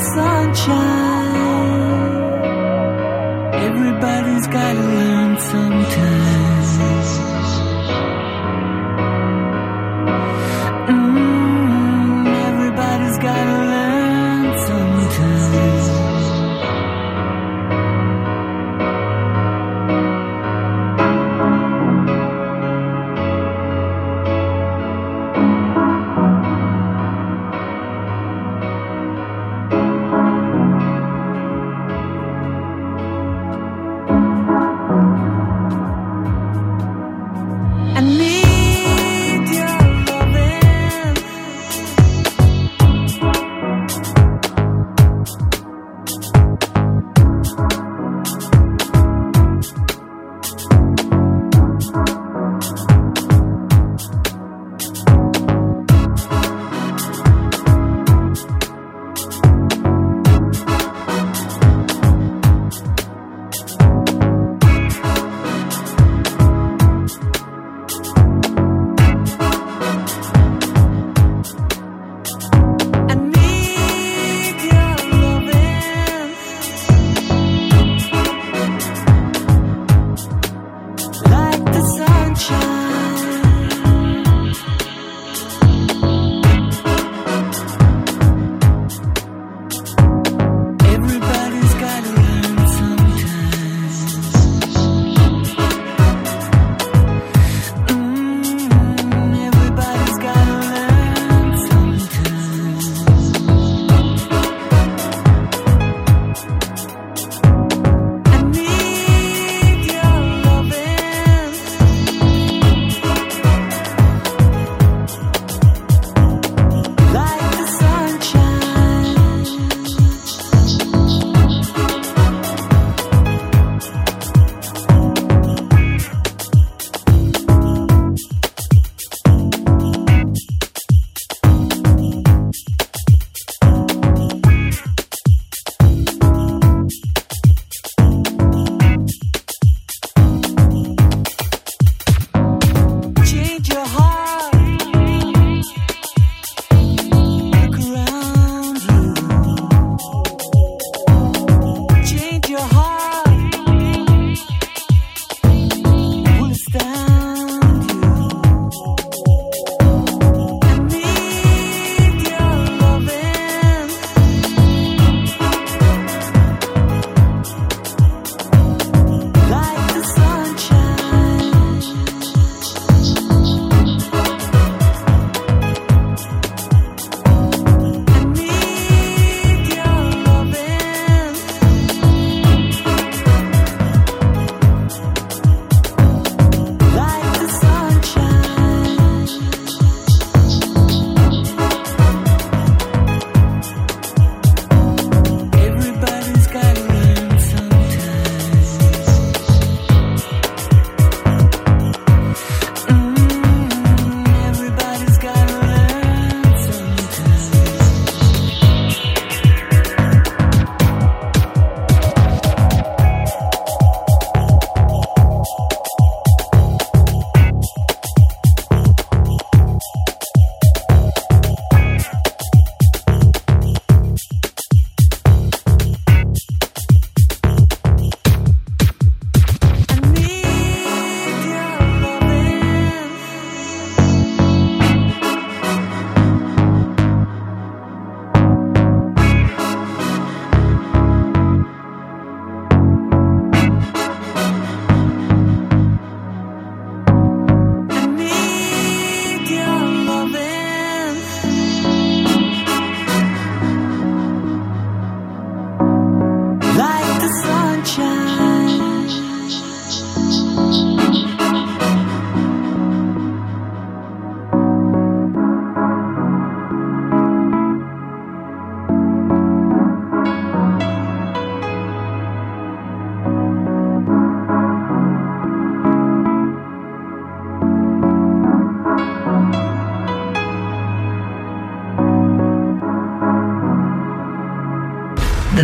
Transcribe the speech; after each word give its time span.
Sunshine. 0.00 1.03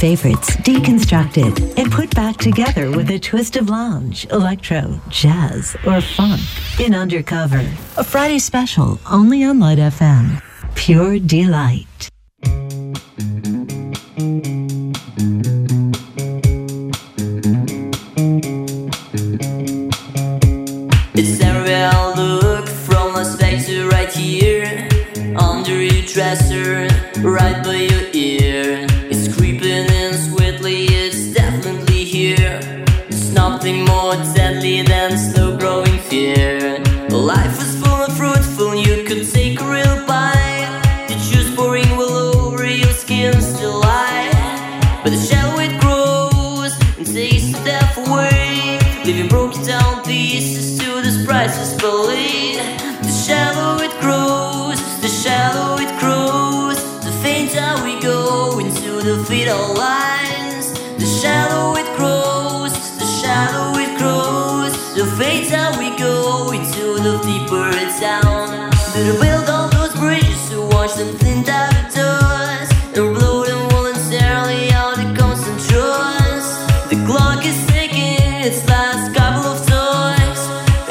favorites 0.00 0.56
deconstructed 0.56 1.78
and 1.78 1.92
put 1.92 2.14
back 2.14 2.38
together 2.38 2.90
with 2.90 3.10
a 3.10 3.18
twist 3.18 3.56
of 3.56 3.68
lounge, 3.68 4.26
electro, 4.30 4.98
jazz, 5.10 5.76
or 5.86 6.00
funk 6.00 6.40
in 6.80 6.94
Undercover. 6.94 7.60
A 7.98 8.04
Friday 8.04 8.38
special 8.38 8.98
only 9.10 9.44
on 9.44 9.58
Light 9.60 9.76
FM. 9.76 10.42
Pure 10.74 11.18
delight. 11.18 11.89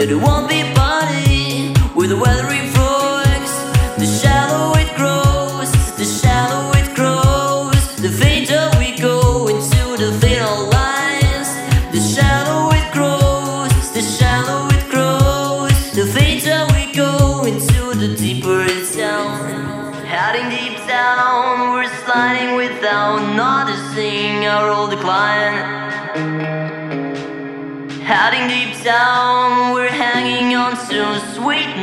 It 0.01 0.15
won't 0.15 0.47
be 0.47 0.63
funny 0.75 1.73
with 1.93 2.11
the 2.11 2.15
weather 2.15 2.49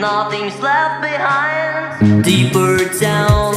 nothing's 0.07 0.57
left 0.61 1.03
behind. 1.03 2.23
Deeper 2.23 2.77
down. 3.01 3.55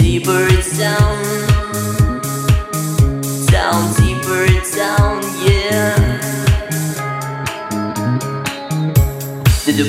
Deeper 0.00 0.48
down. 0.82 1.16
Down, 3.54 3.80
deeper 4.00 4.46
down, 4.76 5.16
yeah. 5.46 5.96
Did 9.64 9.76
the 9.80 9.88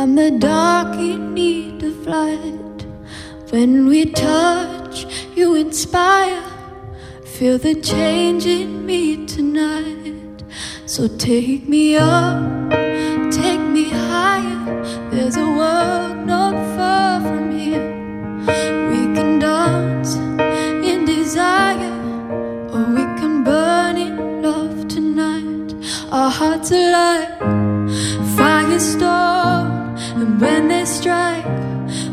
I'm 0.00 0.14
the 0.14 0.30
dark 0.30 0.96
in 0.96 1.34
need 1.34 1.82
of 1.82 2.06
light. 2.06 2.86
When 3.50 3.86
we 3.86 4.06
touch, 4.06 5.04
you 5.36 5.56
inspire. 5.56 6.42
Feel 7.26 7.58
the 7.58 7.74
change 7.74 8.46
in 8.46 8.86
me 8.86 9.26
tonight. 9.26 10.42
So 10.86 11.06
take 11.06 11.68
me 11.68 11.96
up, 11.96 12.70
take 13.30 13.60
me 13.60 13.90
higher. 13.90 15.10
There's 15.10 15.36
a 15.36 15.46
world 15.60 16.16
not 16.26 16.54
far 16.74 17.20
from 17.20 17.50
here. 17.52 17.86
We 18.90 19.00
can 19.14 19.38
dance 19.38 20.14
in 20.90 21.04
desire, 21.04 21.92
or 22.72 22.84
we 22.96 23.04
can 23.20 23.44
burn 23.44 23.98
in 23.98 24.40
love 24.40 24.88
tonight. 24.88 25.74
Our 26.10 26.30
hearts 26.30 26.72
are 26.72 26.90
like 26.90 27.38
firestorm, 28.34 29.19
and 30.20 30.40
when 30.40 30.68
they 30.68 30.84
strike, 30.84 31.46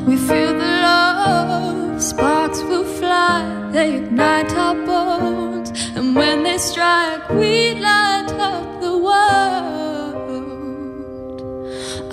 we 0.07 0.15
feel 0.15 0.53
the 0.53 0.71
love. 0.87 2.01
Sparks 2.01 2.61
will 2.61 2.85
fly, 2.85 3.69
they 3.71 3.97
ignite 3.97 4.51
our 4.53 4.75
bones, 4.75 5.71
and 5.95 6.15
when 6.15 6.43
they 6.43 6.57
strike, 6.57 7.29
we 7.29 7.73
light 7.75 8.31
up 8.39 8.81
the 8.81 8.97
world. 8.97 10.21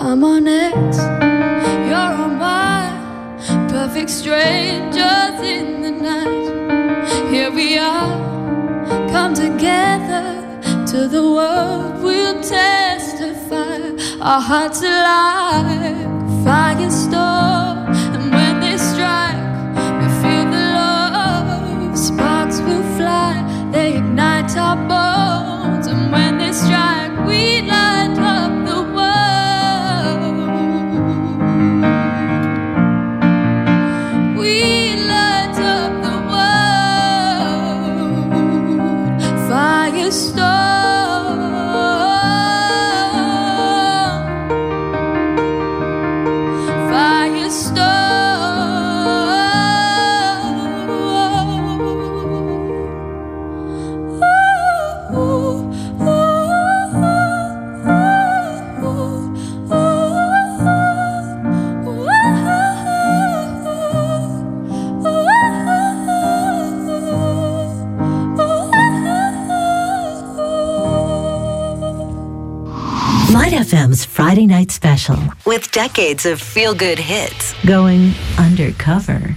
I'm 0.01 0.25
on 0.25 0.49
X, 0.49 0.99
you're 1.89 2.13
on 2.25 2.39
Y, 2.41 3.67
perfect 3.69 4.11
strangers 4.11 5.37
in 5.57 5.83
the 5.83 5.93
night. 5.93 7.31
Here 7.31 7.53
we 7.53 7.79
are, 7.79 8.17
come 9.11 9.35
together 9.35 10.27
to 10.89 11.09
the 11.09 11.23
world 11.23 12.03
we'll 12.03 12.41
testify. 12.43 13.94
Our 14.25 14.41
hearts 14.41 14.83
are 14.83 15.03
like 15.03 16.09
firestorm, 16.47 17.93
and 18.15 18.33
when 18.33 18.61
they 18.61 18.79
strike, 18.79 19.37
we 20.01 20.07
feel 20.23 20.47
the 20.51 20.65
love. 20.79 21.99
Sparks 21.99 22.59
will 22.61 22.83
fly, 22.97 23.45
they 23.71 23.99
ignite 23.99 24.57
our 24.57 24.77
bones, 24.89 25.14
Love's 73.95 74.05
Friday 74.05 74.49
Night 74.49 74.73
Special 74.73 75.19
with 75.47 75.71
decades 75.71 76.27
of 76.27 76.41
feel 76.41 76.75
good 76.75 76.99
hits 76.99 77.55
going 77.65 78.13
undercover. 78.39 79.37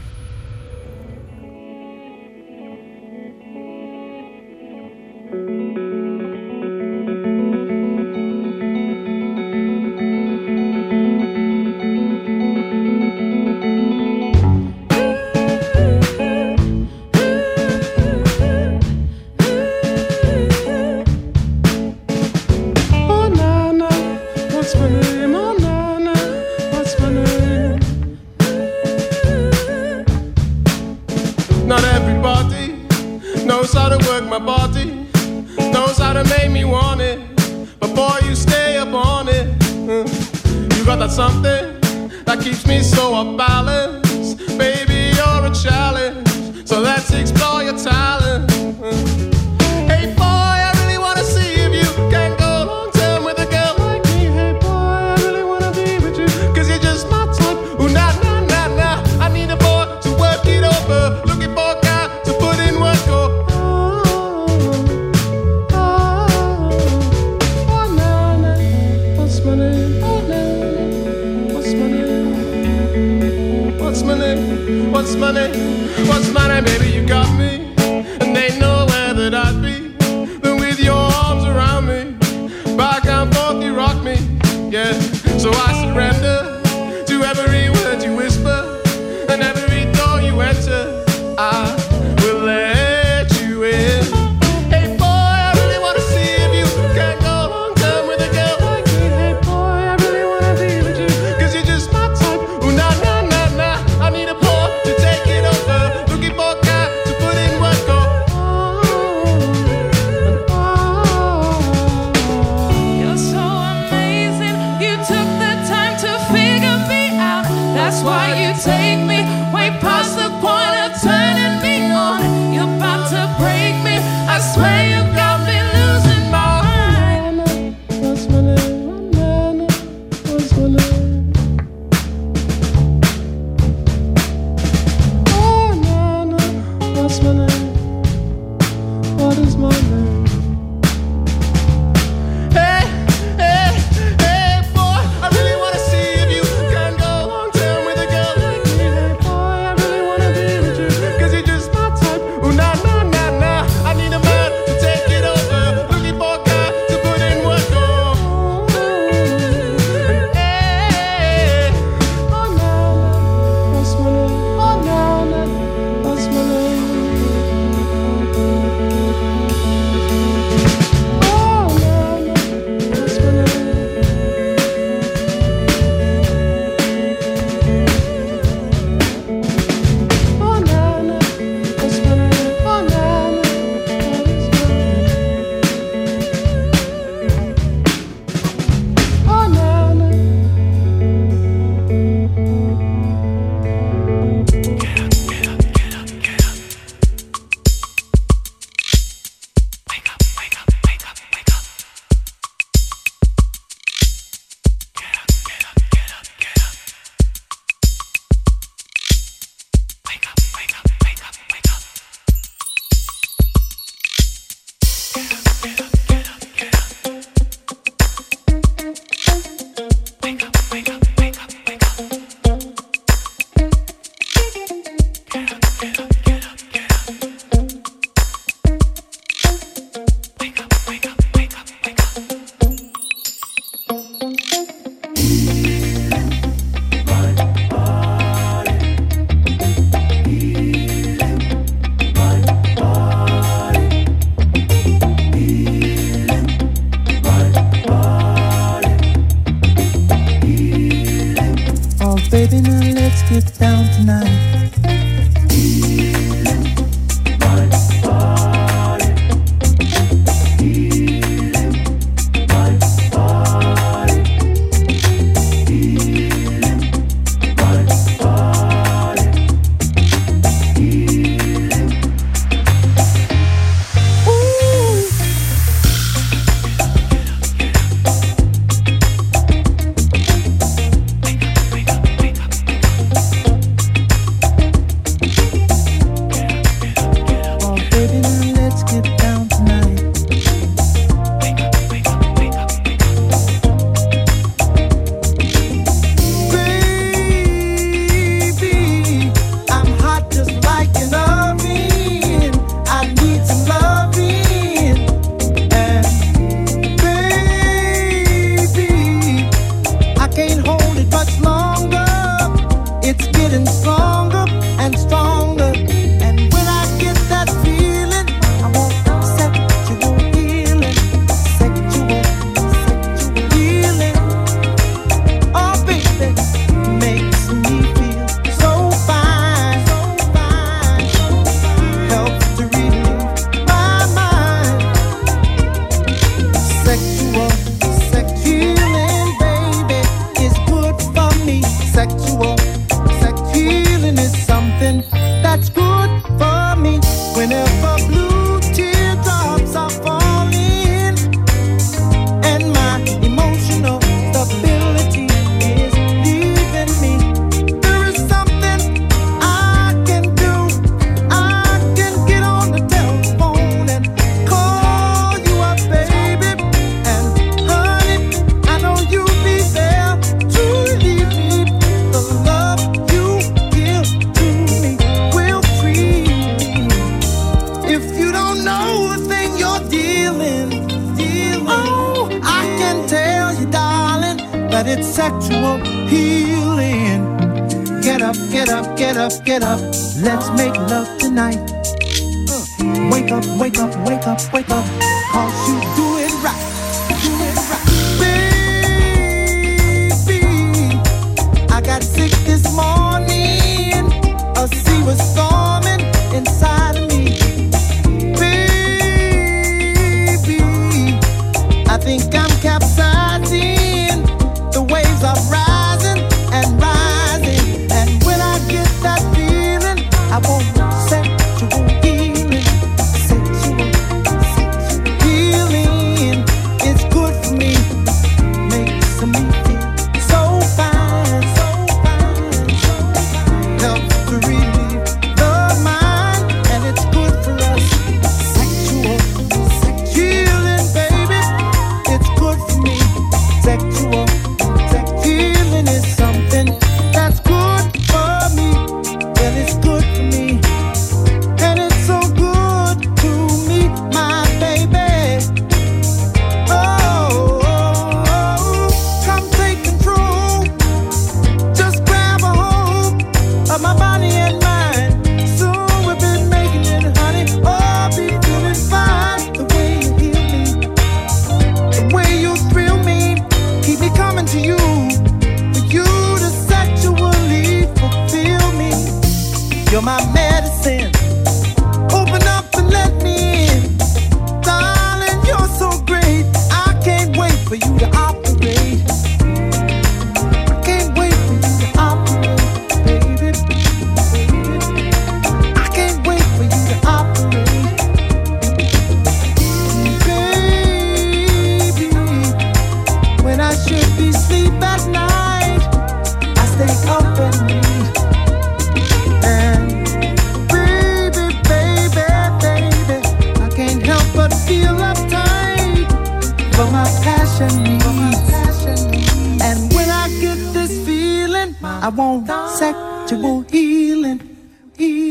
I 521.84 522.10
want 522.10 522.48
sexual 522.70 523.62
healing. 523.70 524.58
healing. 524.98 525.27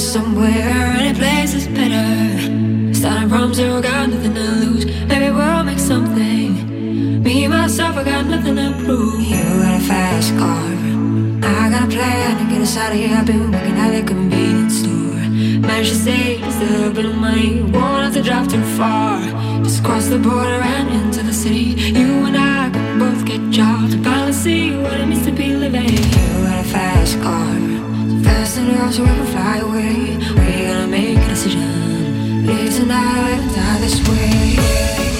somewhere, 0.00 0.96
any 0.98 1.14
place 1.16 1.54
is 1.54 1.68
better. 1.68 2.94
Starting 2.94 3.28
from 3.28 3.52
zero, 3.52 3.82
got 3.82 4.08
nothing 4.08 4.34
to 4.34 4.40
lose. 4.40 4.86
Maybe 5.06 5.30
we'll 5.30 5.62
make 5.62 5.78
something. 5.78 7.22
Me 7.22 7.46
myself, 7.48 7.96
I 7.96 8.04
got 8.04 8.26
nothing 8.26 8.56
to 8.56 8.72
prove. 8.84 9.20
You 9.20 9.36
got 9.36 9.80
a 9.80 9.84
fast 9.84 10.30
car, 10.38 10.64
I 11.44 11.70
got 11.70 11.84
a 11.84 11.90
plan 11.94 12.38
to 12.38 12.52
get 12.52 12.62
us 12.62 12.76
out 12.76 12.92
of 12.92 12.98
here. 12.98 13.14
I've 13.14 13.26
been 13.26 13.52
working 13.52 13.76
at 13.76 13.90
the 13.90 14.02
convenience 14.06 14.80
store, 14.80 15.68
managed 15.68 15.90
to 15.90 15.96
save 15.96 16.42
a 16.42 16.64
little 16.64 16.92
bit 16.92 17.04
of 17.04 17.16
money. 17.16 17.60
Won't 17.62 18.04
have 18.04 18.14
to 18.14 18.22
drive 18.22 18.48
too 18.48 18.64
far. 18.78 19.20
Just 19.62 19.84
cross 19.84 20.06
the 20.06 20.18
border 20.18 20.60
and 20.62 20.88
into 20.88 21.22
the 21.22 21.32
city. 21.32 21.76
You 21.98 22.26
and 22.26 22.36
I 22.36 22.70
can 22.70 22.98
both 22.98 23.24
get 23.26 23.40
jobs. 23.50 23.94
Finally 23.96 24.32
see 24.32 24.76
what 24.76 24.98
it 25.00 25.06
means. 25.06 25.19
now 28.72 28.90
so 28.90 29.02
we 29.02 29.08
can 29.08 29.26
fly 29.26 29.56
away. 29.58 30.16
We're 30.36 30.68
gonna 30.68 30.86
make 30.86 31.18
a 31.18 31.28
decision. 31.28 32.46
Live 32.46 32.74
tonight, 32.74 33.40
die 33.54 33.78
this 33.80 33.96
way. 34.08 35.19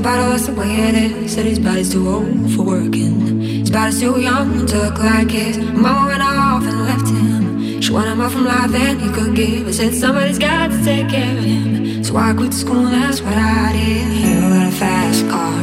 It 0.00 0.94
is 0.94 1.32
Said 1.32 1.46
his 1.46 1.58
body's 1.58 1.92
too 1.92 2.08
old 2.08 2.52
for 2.52 2.62
working. 2.62 3.40
His 3.40 3.70
body's 3.70 4.00
too 4.00 4.20
young 4.20 4.66
to 4.66 4.78
look 4.78 4.98
like 4.98 5.30
his. 5.30 5.58
Mama 5.58 6.06
went 6.06 6.22
off 6.22 6.62
and 6.62 6.84
left 6.84 7.08
him. 7.08 7.80
She 7.80 7.92
wanted 7.92 8.16
more 8.16 8.28
from 8.28 8.44
life 8.44 8.70
than 8.70 9.00
he 9.00 9.08
could 9.10 9.34
give. 9.34 9.66
I 9.66 9.70
said 9.72 9.94
somebody's 9.94 10.38
got 10.38 10.70
to 10.70 10.84
take 10.84 11.08
care 11.08 11.36
of 11.36 11.44
him. 11.44 12.04
So 12.04 12.16
I 12.16 12.32
quit 12.32 12.54
school, 12.54 12.84
that's 12.84 13.20
what 13.20 13.34
I 13.34 13.72
did. 13.72 14.08
You 14.12 14.40
got 14.40 14.68
a 14.68 14.76
fast 14.76 15.28
car. 15.28 15.62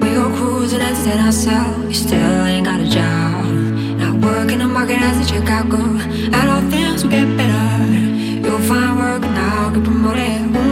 We 0.00 0.14
go 0.14 0.34
cruising, 0.36 0.80
entertain 0.80 1.24
ourselves. 1.26 1.88
You 1.88 1.94
still 1.94 2.44
ain't 2.46 2.66
got 2.66 2.80
a 2.80 2.88
job. 2.88 3.44
Not 3.98 4.14
working 4.24 4.58
the 4.58 4.66
market 4.66 5.00
as 5.00 5.28
a 5.28 5.32
checkout 5.32 5.68
girl. 5.68 5.98
I 6.34 6.46
know 6.46 6.70
things 6.70 7.02
will 7.02 7.10
get 7.10 7.26
better. 7.36 7.92
You'll 8.46 8.60
find 8.60 8.96
work 8.98 9.24
and 9.24 9.34
now 9.34 9.70
get 9.70 9.84
promoted. 9.84 10.65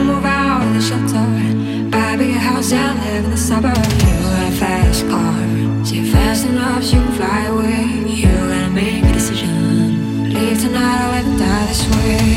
And 2.75 2.99
live 3.05 3.25
in 3.25 3.31
the 3.31 3.37
suburbs. 3.37 3.95
You 4.05 4.12
got 4.22 4.53
a 4.53 4.57
fast 4.57 5.07
car. 5.09 5.85
See 5.85 5.97
you 6.01 6.12
fast 6.12 6.47
enough, 6.47 6.85
you 6.85 7.01
can 7.01 7.12
fly 7.12 7.45
away. 7.47 7.85
You 8.07 8.27
gotta 8.27 8.70
make 8.70 9.05
a 9.05 9.12
decision. 9.12 10.33
Leave 10.33 10.61
tonight 10.61 10.99
or 11.05 11.11
let 11.12 11.39
die 11.39 11.66
this 11.66 11.83
way. 11.95 12.34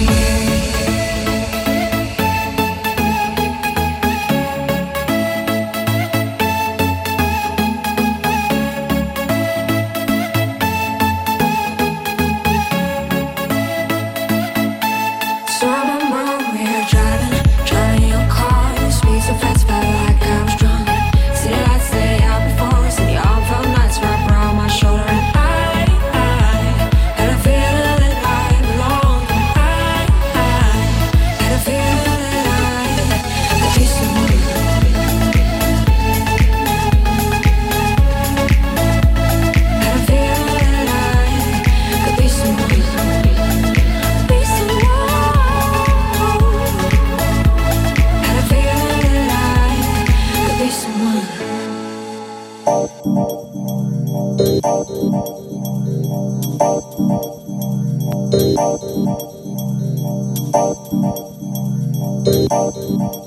Pure 62.72 63.27